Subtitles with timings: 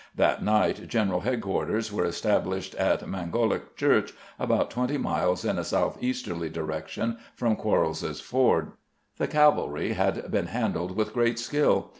[0.15, 5.63] That night general head quarters were established at Mangohick Church, about twenty miles in a
[5.63, 8.71] southeasterly direction from Quarles's Ford.
[9.17, 11.89] The cavalry had been handled with great skill.